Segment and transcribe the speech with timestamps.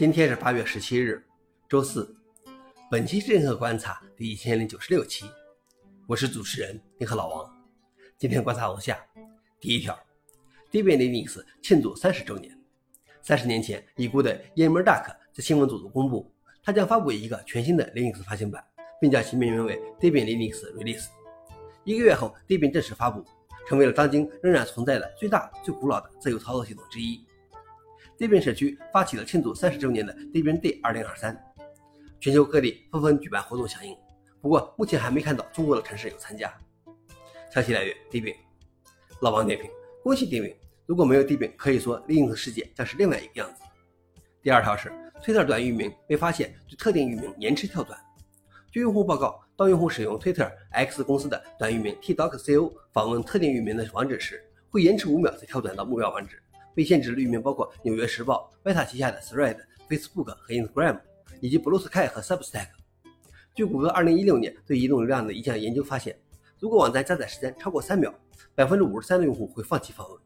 [0.00, 1.22] 今天是八月十七日，
[1.68, 2.16] 周四。
[2.90, 5.26] 本期是硬核观察第一千零九十六期，
[6.06, 7.54] 我是主持人硬核老王。
[8.16, 8.98] 今天观察如下：
[9.60, 9.94] 第一条
[10.70, 12.58] ，Debian Linux 庆祝三十周年。
[13.20, 16.32] 三十年前，已故的 Ian Murdoch 在新闻组中公布，
[16.62, 18.64] 他将发布一个全新的 Linux 发行版，
[19.02, 21.08] 并将其命名为 Debian Linux Release。
[21.84, 23.22] 一个月后，Debian 正式发布，
[23.68, 27.22] 成为了当今仍然存在的最大、最古老的自由操作系统之一。
[28.20, 31.34] Dbin 社区发起了庆祝三十周年的 Debian Day 2023，
[32.20, 33.96] 全球各地纷纷举办活动响应。
[34.42, 36.52] 不过，目前还没看到中国的城市有参加。
[37.50, 38.34] 消息来源 dbin。
[39.22, 39.70] 老王点评：
[40.02, 40.54] 恭喜 dbin
[40.84, 43.62] 如果没有 dbin 可以说 Linux 世界将是另外一个样子。
[44.42, 44.92] 第二条是
[45.22, 47.98] ，Twitter 短域名被发现对特定域名延迟跳转。
[48.70, 56.38] 据用户报告，当用户使用 Twitter X 公司的短域名 t.doc.co 访问特定域名的网址时，会延迟五秒才跳转到目标网址。
[56.74, 59.56] 被限制的域名包括《纽约时报》、Meta 旗下的 Thread、
[59.88, 61.00] Facebook 和 Instagram，
[61.40, 62.68] 以及 Blue Sky 和 Substack。
[63.54, 66.18] 据谷歌2016年对移动流量的一项研究发现，
[66.58, 68.14] 如果网站加载时间超过三秒，
[68.54, 70.18] 百分之五十三的用户会放弃访问。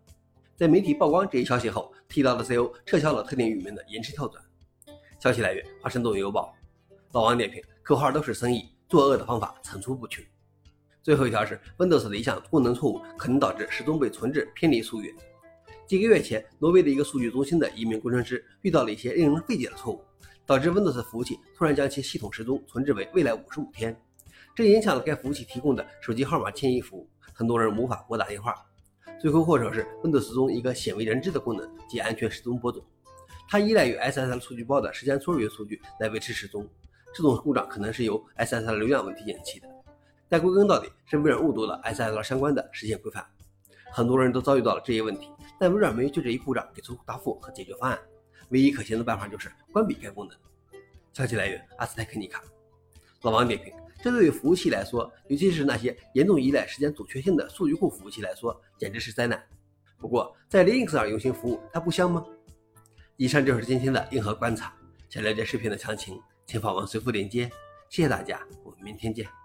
[0.56, 4.44] 在媒体曝光这一消息后，T 到的 CEO 撤销了特定域名的延迟跳转。
[5.18, 6.54] 消息来源：华盛顿邮报。
[7.12, 10.22] 老王点评：口号都是生意，作恶的方法层出不穷。
[11.02, 15.14] 最后一条是 Windows 的一项功能错误，可能导致时钟被存置偏离溯源。
[15.86, 20.02] 几个月前，挪威的一个数据中心的一名工程师遇到了一些令人费解的错误，
[20.46, 23.94] 导致 Windows 服务器突然将其系统时钟存置为未来五十五天，
[24.54, 28.54] 这影响了该服务器提供的手机号码迁移服务，很多人无法拨打电话。
[29.20, 32.82] 罪魁祸首是 Windows 中一个鲜为人知的功能，即安全时钟播种，
[33.48, 36.66] 它依赖于 SSL 数据包的时间撮约数据来维持时钟。
[37.14, 39.68] 这种故障可能是由 SSL 流量问题引起的，
[40.28, 43.24] 但归根到底是微软误读了 SSL 相关的实现规范。
[43.92, 47.98] 很多人都遭遇到了这些问题，但微软没有就这一故障给出答复和解决方案。
[48.50, 50.36] 唯一可行的办法就是关闭该功能。
[51.12, 52.42] 消息来源：阿斯泰克尼卡。
[53.22, 59.42] 老王点评：这对于服务器来说，尤其是那些严重依赖时间准确性的数据库服务器来说，简直是灾难。
[59.96, 62.24] 不过，在 Linux 上用心服务，它不香吗？
[63.16, 64.74] 以上就是今天的硬核观察。
[65.08, 67.50] 想了解视频的详情，请访问随附链接。
[67.88, 69.43] 谢谢大家，我们明天见。